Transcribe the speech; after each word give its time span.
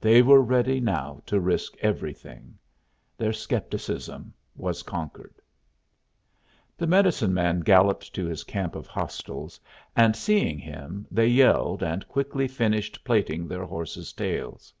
They 0.00 0.20
were 0.20 0.42
ready 0.42 0.80
now 0.80 1.22
to 1.26 1.38
risk 1.38 1.76
everything. 1.78 2.58
Their 3.16 3.32
scepticism 3.32 4.34
was 4.56 4.82
conquered. 4.82 5.36
The 6.76 6.88
medicine 6.88 7.32
man 7.32 7.60
galloped 7.60 8.12
to 8.16 8.26
his 8.26 8.42
camp 8.42 8.74
of 8.74 8.88
hostiles, 8.88 9.60
and, 9.94 10.16
seeing 10.16 10.58
him, 10.58 11.06
they 11.08 11.28
yelled 11.28 11.84
and 11.84 12.08
quickly 12.08 12.48
finished 12.48 13.04
plaiting 13.04 13.46
their 13.46 13.64
horses' 13.64 14.12
tails. 14.12 14.74